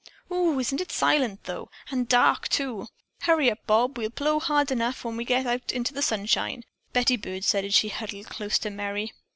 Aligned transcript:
"Ohoo! 0.31 0.57
Isn't 0.59 0.81
it 0.81 0.91
silent, 0.91 1.43
though, 1.43 1.69
and 1.91 2.07
dark, 2.09 2.47
too? 2.47 2.87
Hurry 3.19 3.51
up, 3.51 3.59
Bob. 3.67 3.99
We'll 3.99 4.09
blow 4.09 4.39
hard 4.39 4.71
enough 4.71 5.05
when 5.05 5.15
we 5.15 5.23
get 5.25 5.45
out 5.45 5.71
into 5.71 5.93
the 5.93 6.01
sunshine," 6.01 6.63
Betty 6.91 7.17
Byrd 7.17 7.43
said 7.43 7.65
as 7.65 7.75
she 7.75 7.89
huddled 7.89 8.25
close 8.25 8.57
to 8.57 8.71
Merry. 8.71 9.13